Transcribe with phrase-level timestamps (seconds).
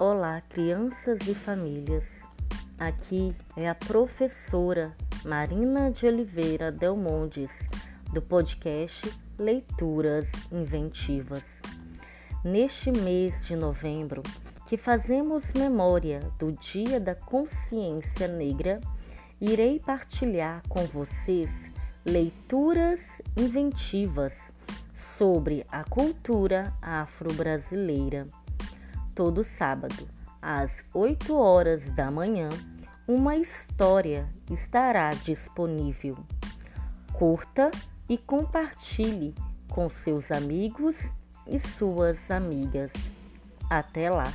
[0.00, 2.02] Olá, crianças e famílias.
[2.76, 4.92] Aqui é a professora
[5.24, 7.48] Marina de Oliveira Delmondes,
[8.12, 9.08] do podcast
[9.38, 11.44] Leituras Inventivas.
[12.44, 14.20] Neste mês de novembro,
[14.66, 18.80] que fazemos memória do Dia da Consciência Negra,
[19.40, 21.48] irei partilhar com vocês
[22.04, 22.98] leituras
[23.36, 24.32] inventivas
[24.92, 28.26] sobre a cultura afro-brasileira.
[29.14, 30.08] Todo sábado,
[30.42, 32.48] às 8 horas da manhã,
[33.06, 36.16] uma história estará disponível.
[37.12, 37.70] Curta
[38.08, 39.34] e compartilhe
[39.68, 40.96] com seus amigos
[41.46, 42.90] e suas amigas.
[43.70, 44.32] Até lá!